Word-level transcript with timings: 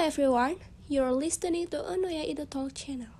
everyone, 0.00 0.56
you're 0.88 1.12
listening 1.12 1.68
to 1.68 1.76
Onoya 1.76 2.24
Ido 2.24 2.48
Talk 2.48 2.72
channel. 2.72 3.12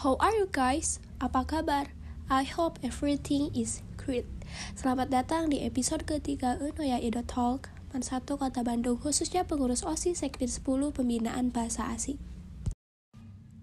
How 0.00 0.16
are 0.16 0.32
you 0.32 0.48
guys? 0.48 1.04
Apa 1.20 1.44
kabar? 1.44 1.92
I 2.32 2.48
hope 2.48 2.80
everything 2.80 3.52
is 3.52 3.84
great. 4.00 4.24
Selamat 4.72 5.12
datang 5.12 5.52
di 5.52 5.60
episode 5.68 6.08
ketiga 6.08 6.56
Unoya 6.56 6.96
Ido 6.96 7.20
Talk, 7.28 7.68
Man 7.92 8.00
1 8.00 8.24
Kota 8.24 8.64
Bandung, 8.64 8.96
khususnya 8.96 9.44
pengurus 9.44 9.84
OSIS 9.84 10.24
Sektor 10.24 10.48
10 10.48 10.96
Pembinaan 10.96 11.52
Bahasa 11.52 11.92
Asing. 11.92 12.16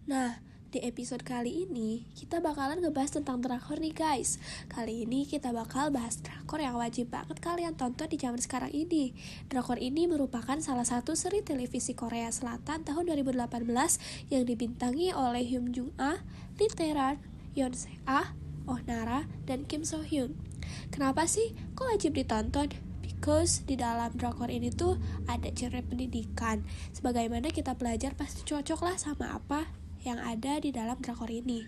Nah, 0.06 0.38
di 0.70 0.86
episode 0.86 1.26
kali 1.26 1.66
ini 1.66 2.06
kita 2.14 2.46
bakalan 2.46 2.78
ngebahas 2.78 3.18
tentang 3.18 3.42
drakor 3.42 3.82
nih 3.82 3.90
guys. 3.90 4.38
Kali 4.70 5.02
ini 5.02 5.26
kita 5.26 5.50
bakal 5.50 5.90
bahas 5.90 6.22
drakor 6.22 6.62
yang 6.62 6.78
wajib 6.78 7.10
banget 7.10 7.42
kalian 7.42 7.74
tonton 7.74 8.06
di 8.06 8.22
zaman 8.22 8.38
sekarang 8.38 8.70
ini. 8.70 9.18
Drakor 9.50 9.82
ini 9.82 10.06
merupakan 10.06 10.62
salah 10.62 10.86
satu 10.86 11.18
seri 11.18 11.42
televisi 11.42 11.98
Korea 11.98 12.30
Selatan 12.30 12.86
tahun 12.86 13.10
2018 13.10 13.66
Yang 14.30 14.44
dibintangi 14.46 15.10
oleh 15.10 15.42
Hyun 15.42 15.74
Jung 15.74 15.92
Ah, 15.98 16.22
Lee 16.62 16.70
Tae-ran, 16.70 17.18
Yeon 17.58 17.74
Se 17.74 17.90
Ah, 18.06 18.38
Oh 18.70 18.78
Nara, 18.86 19.26
dan 19.50 19.66
Kim 19.66 19.82
So 19.82 20.06
Hyun 20.06 20.38
Kenapa 20.94 21.26
sih 21.26 21.58
kok 21.74 21.90
wajib 21.90 22.14
ditonton? 22.14 22.70
Because 23.02 23.66
di 23.66 23.74
dalam 23.74 24.14
drakor 24.14 24.54
ini 24.54 24.70
tuh 24.70 25.02
ada 25.26 25.50
genre 25.52 25.82
pendidikan. 25.84 26.64
Sebagaimana 26.96 27.52
kita 27.52 27.76
belajar 27.76 28.14
pasti 28.16 28.46
cocok 28.48 28.80
lah 28.86 28.96
sama 28.96 29.36
apa 29.36 29.79
yang 30.04 30.20
ada 30.20 30.60
di 30.60 30.72
dalam 30.72 31.00
drakor 31.00 31.30
ini. 31.30 31.68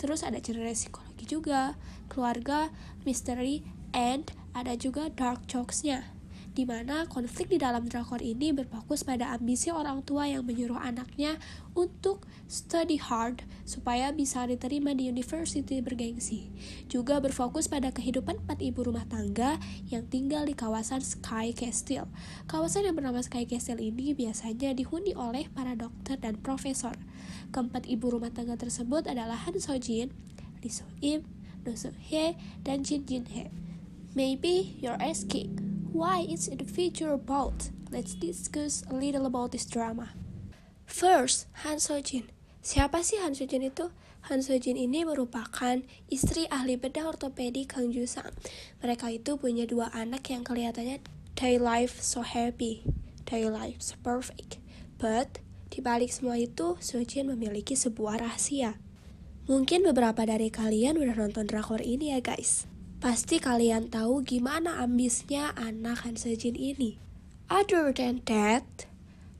Terus 0.00 0.24
ada 0.24 0.40
cerita 0.40 0.72
psikologi 0.72 1.24
juga, 1.28 1.76
keluarga, 2.08 2.72
misteri, 3.04 3.64
and 3.92 4.32
ada 4.56 4.74
juga 4.76 5.08
dark 5.12 5.44
jokes-nya. 5.46 6.19
Di 6.60 6.68
mana 6.68 7.08
konflik 7.08 7.48
di 7.48 7.56
dalam 7.56 7.88
drakor 7.88 8.20
ini 8.20 8.52
berfokus 8.52 9.00
pada 9.00 9.32
ambisi 9.32 9.72
orang 9.72 10.04
tua 10.04 10.28
yang 10.28 10.44
menyuruh 10.44 10.76
anaknya 10.76 11.40
untuk 11.72 12.28
study 12.52 13.00
hard 13.00 13.48
supaya 13.64 14.12
bisa 14.12 14.44
diterima 14.44 14.92
di 14.92 15.08
university 15.08 15.80
bergengsi. 15.80 16.52
Juga 16.84 17.16
berfokus 17.16 17.64
pada 17.64 17.88
kehidupan 17.88 18.44
empat 18.44 18.60
ibu 18.60 18.84
rumah 18.84 19.08
tangga 19.08 19.56
yang 19.88 20.04
tinggal 20.12 20.44
di 20.44 20.52
kawasan 20.52 21.00
Sky 21.00 21.56
Castle. 21.56 22.12
Kawasan 22.44 22.84
yang 22.84 22.92
bernama 22.92 23.24
Sky 23.24 23.48
Castle 23.48 23.80
ini 23.80 24.12
biasanya 24.12 24.76
dihuni 24.76 25.16
oleh 25.16 25.48
para 25.48 25.72
dokter 25.72 26.20
dan 26.20 26.36
profesor. 26.44 26.92
Keempat 27.56 27.88
ibu 27.88 28.12
rumah 28.12 28.36
tangga 28.36 28.60
tersebut 28.60 29.08
adalah 29.08 29.48
Han 29.48 29.56
So 29.56 29.80
Jin, 29.80 30.12
Lee 30.60 30.68
So 30.68 30.84
Im, 31.00 31.24
Do 31.64 31.72
So 31.72 31.96
Hye, 32.12 32.36
dan 32.68 32.84
Jin 32.84 33.08
Jin 33.08 33.24
Hye. 33.32 33.48
Maybe 34.12 34.76
you're 34.84 35.00
asking, 35.00 35.69
why 35.92 36.26
is 36.28 36.48
it 36.48 36.62
feature 36.70 37.12
about? 37.12 37.70
Let's 37.90 38.14
discuss 38.14 38.84
a 38.90 38.94
little 38.94 39.26
about 39.26 39.52
this 39.52 39.66
drama. 39.66 40.14
First, 40.86 41.46
Han 41.66 41.82
So 41.82 41.98
Jin. 41.98 42.30
Siapa 42.62 43.02
sih 43.02 43.18
Han 43.18 43.34
So 43.34 43.46
Jin 43.46 43.66
itu? 43.66 43.90
Han 44.30 44.42
So 44.46 44.54
Jin 44.58 44.78
ini 44.78 45.02
merupakan 45.02 45.82
istri 46.06 46.46
ahli 46.50 46.78
bedah 46.78 47.10
ortopedi 47.10 47.66
Kang 47.66 47.90
Ju 47.90 48.06
Sang. 48.06 48.30
Mereka 48.78 49.10
itu 49.10 49.34
punya 49.34 49.66
dua 49.66 49.90
anak 49.90 50.30
yang 50.30 50.46
kelihatannya 50.46 51.02
their 51.38 51.58
life 51.58 51.98
so 51.98 52.22
happy, 52.22 52.86
their 53.26 53.50
life 53.50 53.82
so 53.82 53.98
perfect. 54.06 54.62
But 55.00 55.42
di 55.74 55.82
balik 55.82 56.14
semua 56.14 56.38
itu, 56.38 56.78
So 56.78 57.02
Jin 57.02 57.30
memiliki 57.30 57.74
sebuah 57.74 58.22
rahasia. 58.22 58.78
Mungkin 59.50 59.82
beberapa 59.82 60.22
dari 60.22 60.46
kalian 60.52 60.94
udah 60.94 61.18
nonton 61.18 61.50
drakor 61.50 61.82
ini 61.82 62.14
ya 62.14 62.22
guys. 62.22 62.70
Pasti 63.00 63.40
kalian 63.40 63.88
tahu 63.88 64.20
gimana 64.20 64.76
ambisnya 64.84 65.56
anak 65.56 66.04
Han 66.04 66.20
Se 66.20 66.36
Jin 66.36 66.52
ini. 66.52 67.00
Other 67.48 67.96
than 67.96 68.20
that, 68.28 68.84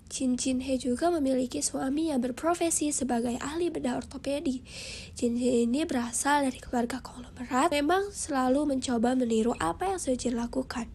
Jin 0.09 0.41
Jin 0.41 0.65
He 0.65 0.81
juga 0.81 1.13
memiliki 1.13 1.61
suami 1.61 2.09
yang 2.09 2.25
berprofesi 2.25 2.89
sebagai 2.89 3.37
ahli 3.37 3.69
bedah 3.69 4.01
ortopedi. 4.01 4.65
Jin 5.13 5.37
Jin 5.37 5.69
ini 5.69 5.85
berasal 5.85 6.49
dari 6.49 6.57
keluarga 6.57 7.05
konglomerat, 7.05 7.69
memang 7.69 8.09
selalu 8.09 8.65
mencoba 8.65 9.13
meniru 9.13 9.53
apa 9.61 9.93
yang 9.93 10.01
Sejin 10.01 10.41
lakukan. 10.41 10.89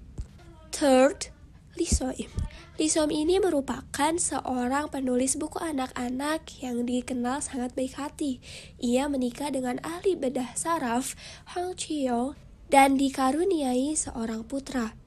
Third, 0.73 1.29
Lee 1.77 1.85
So 1.85 2.17
Im. 2.17 2.33
Lee 2.81 2.89
So 2.89 3.05
Im 3.05 3.13
ini 3.13 3.37
merupakan 3.37 4.17
seorang 4.17 4.89
penulis 4.89 5.37
buku 5.37 5.61
anak-anak 5.61 6.49
yang 6.65 6.81
dikenal 6.81 7.45
sangat 7.45 7.77
baik 7.77 7.93
hati. 7.93 8.41
Ia 8.81 9.05
menikah 9.05 9.53
dengan 9.53 9.77
ahli 9.85 10.17
bedah 10.17 10.57
saraf 10.57 11.13
Hang 11.53 11.77
Chio 11.77 12.33
dan 12.69 12.97
dikaruniai 12.97 13.93
seorang 13.93 14.45
putra. 14.45 14.97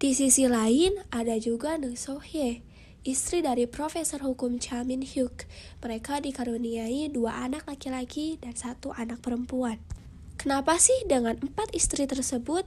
Di 0.00 0.16
sisi 0.16 0.48
lain, 0.48 0.96
ada 1.12 1.36
juga 1.36 1.76
Nung 1.76 1.98
So 1.98 2.24
Hye, 2.24 2.64
istri 3.04 3.44
dari 3.44 3.68
Profesor 3.68 4.24
Hukum 4.24 4.56
Cha 4.56 4.80
Min 4.80 5.04
Hyuk. 5.04 5.44
Mereka 5.84 6.24
dikaruniai 6.24 7.12
dua 7.12 7.44
anak 7.44 7.68
laki-laki 7.68 8.40
dan 8.40 8.56
satu 8.56 8.96
anak 8.96 9.20
perempuan. 9.20 9.76
Kenapa 10.40 10.80
sih 10.80 10.96
dengan 11.04 11.36
empat 11.36 11.76
istri 11.76 12.08
tersebut? 12.08 12.64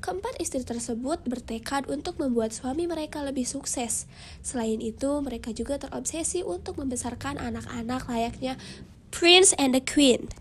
Keempat 0.00 0.40
istri 0.40 0.64
tersebut 0.64 1.20
bertekad 1.28 1.84
untuk 1.92 2.16
membuat 2.16 2.56
suami 2.56 2.88
mereka 2.88 3.20
lebih 3.20 3.44
sukses. 3.44 4.08
Selain 4.40 4.80
itu, 4.80 5.20
mereka 5.20 5.52
juga 5.52 5.76
terobsesi 5.76 6.40
untuk 6.40 6.80
membesarkan 6.80 7.36
anak-anak 7.36 8.08
layaknya 8.08 8.56
Prince 9.12 9.52
and 9.60 9.76
the 9.76 9.84
Queen. 9.84 10.32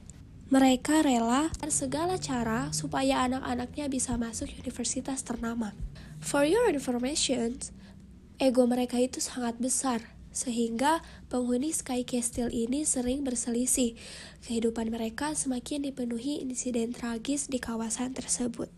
Mereka 0.50 1.06
rela 1.06 1.54
segala 1.70 2.18
cara 2.18 2.74
supaya 2.74 3.22
anak-anaknya 3.30 3.86
bisa 3.86 4.18
masuk 4.18 4.50
universitas 4.58 5.22
ternama. 5.22 5.78
For 6.18 6.42
your 6.42 6.66
information, 6.74 7.62
ego 8.42 8.66
mereka 8.66 8.98
itu 8.98 9.22
sangat 9.22 9.62
besar, 9.62 10.02
sehingga 10.34 11.06
penghuni 11.30 11.70
Sky 11.70 12.02
Castle 12.02 12.50
ini 12.50 12.82
sering 12.82 13.22
berselisih. 13.22 13.94
Kehidupan 14.42 14.90
mereka 14.90 15.38
semakin 15.38 15.86
dipenuhi 15.86 16.42
insiden 16.42 16.98
tragis 16.98 17.46
di 17.46 17.62
kawasan 17.62 18.18
tersebut. 18.18 18.74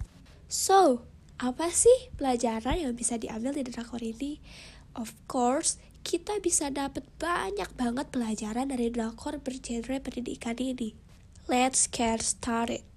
So, 0.52 1.08
apa 1.40 1.72
sih 1.72 2.12
pelajaran 2.20 2.84
yang 2.84 3.00
bisa 3.00 3.16
diambil 3.16 3.56
di 3.56 3.64
drakor 3.64 4.04
ini? 4.04 4.44
Of 4.92 5.16
course, 5.31 5.80
kita 6.04 6.44
bisa 6.44 6.68
dapat 6.68 7.08
banyak 7.16 7.72
banget 7.80 8.12
pelajaran 8.12 8.76
dari 8.76 8.92
drakor 8.92 9.40
bergenre 9.40 10.04
pendidikan 10.04 10.60
ini. 10.60 11.11
Let's 11.51 11.84
get 11.91 12.23
started. 12.23 12.88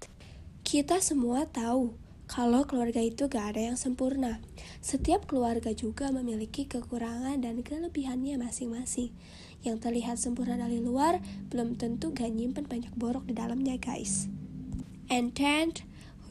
Kita 0.63 1.03
semua 1.03 1.43
tahu 1.43 1.99
kalau 2.23 2.63
keluarga 2.63 3.03
itu 3.03 3.27
gak 3.27 3.51
ada 3.51 3.67
yang 3.67 3.75
sempurna. 3.75 4.39
Setiap 4.79 5.27
keluarga 5.27 5.75
juga 5.75 6.07
memiliki 6.15 6.63
kekurangan 6.63 7.43
dan 7.43 7.67
kelebihannya 7.67 8.39
masing-masing. 8.39 9.11
Yang 9.59 9.83
terlihat 9.83 10.23
sempurna 10.23 10.55
dari 10.55 10.79
luar 10.79 11.19
belum 11.51 11.75
tentu 11.75 12.15
gak 12.15 12.31
nyimpen 12.31 12.63
banyak 12.63 12.95
borok 12.95 13.27
di 13.27 13.35
dalamnya 13.35 13.75
guys. 13.75 14.31
And 15.11 15.35
then, 15.35 15.75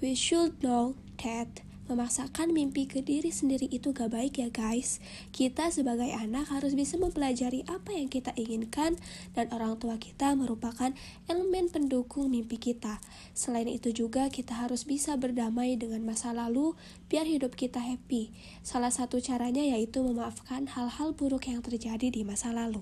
we 0.01 0.17
should 0.17 0.57
know 0.65 0.97
that 1.21 1.61
memaksakan 1.87 2.57
mimpi 2.57 2.89
ke 2.89 3.05
diri 3.05 3.29
sendiri 3.29 3.69
itu 3.69 3.93
gak 3.93 4.13
baik 4.13 4.41
ya 4.41 4.49
guys. 4.49 5.01
Kita 5.31 5.69
sebagai 5.69 6.09
anak 6.13 6.49
harus 6.49 6.73
bisa 6.73 6.97
mempelajari 6.97 7.65
apa 7.69 7.93
yang 7.93 8.09
kita 8.09 8.33
inginkan 8.35 8.97
dan 9.37 9.53
orang 9.53 9.77
tua 9.77 10.01
kita 10.01 10.33
merupakan 10.33 10.93
elemen 11.29 11.69
pendukung 11.69 12.33
mimpi 12.33 12.57
kita. 12.57 13.01
Selain 13.37 13.69
itu 13.69 13.93
juga 13.93 14.33
kita 14.33 14.57
harus 14.57 14.89
bisa 14.89 15.17
berdamai 15.21 15.77
dengan 15.77 16.01
masa 16.05 16.33
lalu 16.33 16.73
biar 17.13 17.29
hidup 17.29 17.57
kita 17.59 17.81
happy. 17.81 18.33
Salah 18.65 18.93
satu 18.93 19.21
caranya 19.21 19.63
yaitu 19.63 20.01
memaafkan 20.01 20.71
hal-hal 20.73 21.13
buruk 21.13 21.49
yang 21.49 21.61
terjadi 21.61 22.09
di 22.09 22.25
masa 22.25 22.53
lalu. 22.55 22.81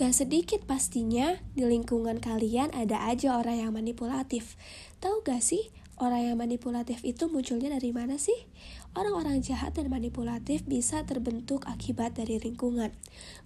Gak 0.00 0.16
sedikit 0.16 0.64
pastinya 0.64 1.36
di 1.52 1.60
lingkungan 1.68 2.24
kalian 2.24 2.72
ada 2.72 3.04
aja 3.04 3.36
orang 3.36 3.60
yang 3.60 3.76
manipulatif. 3.76 4.56
Tahu 5.04 5.20
gak 5.20 5.44
sih 5.44 5.68
Orang 6.00 6.32
yang 6.32 6.40
manipulatif 6.40 7.04
itu 7.04 7.28
munculnya 7.28 7.76
dari 7.76 7.92
mana 7.92 8.16
sih? 8.16 8.48
Orang-orang 8.96 9.44
jahat 9.44 9.76
dan 9.76 9.92
manipulatif 9.92 10.64
bisa 10.64 11.04
terbentuk 11.04 11.68
akibat 11.68 12.16
dari 12.16 12.40
lingkungan. 12.40 12.88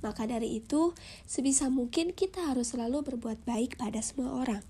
Maka 0.06 0.30
dari 0.30 0.62
itu, 0.62 0.94
sebisa 1.26 1.66
mungkin 1.66 2.14
kita 2.14 2.46
harus 2.54 2.70
selalu 2.70 3.02
berbuat 3.10 3.42
baik 3.42 3.74
pada 3.74 3.98
semua 4.06 4.38
orang. 4.38 4.62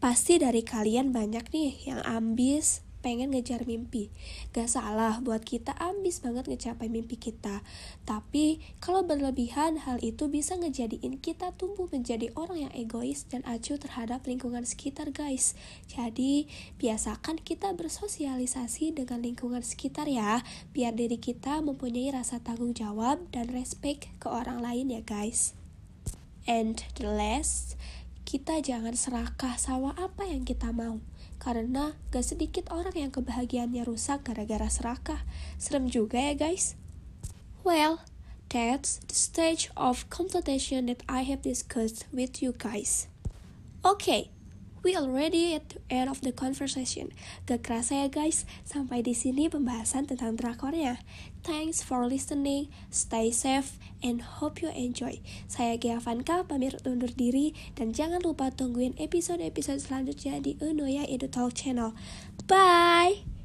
Pasti 0.00 0.40
dari 0.40 0.64
kalian 0.64 1.12
banyak 1.12 1.52
nih 1.52 1.92
yang 1.92 2.00
ambis, 2.00 2.80
pengen 3.08 3.32
ngejar 3.32 3.64
mimpi. 3.64 4.12
Gak 4.52 4.68
salah 4.68 5.24
buat 5.24 5.40
kita 5.40 5.72
ambis 5.80 6.20
banget 6.20 6.44
ngecapai 6.44 6.92
mimpi 6.92 7.16
kita. 7.16 7.64
Tapi 8.04 8.60
kalau 8.84 9.00
berlebihan 9.08 9.80
hal 9.80 9.96
itu 10.04 10.28
bisa 10.28 10.60
ngejadiin 10.60 11.16
kita 11.16 11.56
tumbuh 11.56 11.88
menjadi 11.88 12.28
orang 12.36 12.68
yang 12.68 12.72
egois 12.76 13.24
dan 13.24 13.40
acuh 13.48 13.80
terhadap 13.80 14.28
lingkungan 14.28 14.68
sekitar 14.68 15.08
guys. 15.08 15.56
Jadi 15.88 16.52
biasakan 16.76 17.40
kita 17.40 17.72
bersosialisasi 17.72 18.92
dengan 18.92 19.24
lingkungan 19.24 19.64
sekitar 19.64 20.04
ya. 20.04 20.44
Biar 20.76 20.92
diri 20.92 21.16
kita 21.16 21.64
mempunyai 21.64 22.12
rasa 22.12 22.44
tanggung 22.44 22.76
jawab 22.76 23.24
dan 23.32 23.48
respect 23.56 24.12
ke 24.20 24.28
orang 24.28 24.60
lain 24.60 24.92
ya 24.92 25.00
guys. 25.00 25.56
And 26.44 26.76
the 27.00 27.08
last, 27.08 27.80
kita 28.28 28.60
jangan 28.60 28.92
serakah 28.92 29.56
sama 29.56 29.96
apa 29.96 30.28
yang 30.28 30.44
kita 30.44 30.76
mau 30.76 31.00
Karena 31.38 31.94
gak 32.10 32.26
sedikit 32.26 32.70
orang 32.74 32.94
yang 32.98 33.10
kebahagiaannya 33.14 33.86
rusak 33.86 34.26
gara-gara 34.26 34.66
serakah. 34.66 35.22
Serem 35.58 35.86
juga 35.86 36.18
ya 36.18 36.34
guys. 36.34 36.74
Well, 37.62 38.02
that's 38.50 38.98
the 39.06 39.14
stage 39.14 39.70
of 39.78 40.10
completion 40.10 40.86
that 40.90 41.06
I 41.06 41.22
have 41.24 41.46
discussed 41.46 42.10
with 42.10 42.42
you 42.42 42.54
guys. 42.54 43.06
Okay, 43.86 44.34
we 44.82 44.96
already 44.96 45.54
at 45.54 45.68
the 45.70 45.80
end 45.88 46.10
of 46.10 46.20
the 46.20 46.32
conversation. 46.34 47.10
Gak 47.46 47.66
kerasa 47.66 48.04
ya 48.04 48.08
guys, 48.10 48.44
sampai 48.66 49.02
di 49.06 49.14
sini 49.16 49.48
pembahasan 49.48 50.06
tentang 50.10 50.36
drakornya. 50.36 51.00
Thanks 51.46 51.80
for 51.80 52.04
listening, 52.04 52.68
stay 52.92 53.32
safe, 53.32 53.80
and 54.02 54.42
hope 54.42 54.60
you 54.60 54.68
enjoy. 54.74 55.22
Saya 55.48 55.80
Gia 55.80 56.02
Vanka, 56.02 56.44
pamit 56.44 56.76
undur 56.84 57.10
diri, 57.14 57.56
dan 57.78 57.94
jangan 57.94 58.20
lupa 58.20 58.52
tungguin 58.52 58.98
episode-episode 59.00 59.80
selanjutnya 59.80 60.42
di 60.42 60.58
Unoya 60.60 61.06
Edu 61.06 61.30
Talk 61.30 61.56
Channel. 61.56 61.96
Bye! 62.44 63.37